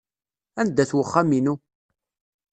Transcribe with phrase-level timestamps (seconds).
[0.61, 1.53] Anda-t wexxam-inu?